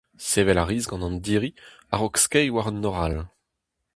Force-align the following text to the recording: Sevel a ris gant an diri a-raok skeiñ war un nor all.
Sevel 0.27 0.59
a 0.63 0.65
ris 0.65 0.85
gant 0.89 1.05
an 1.07 1.17
diri 1.25 1.51
a-raok 1.93 2.15
skeiñ 2.23 2.51
war 2.53 2.69
un 2.71 2.77
nor 2.81 2.97
all. 3.05 3.17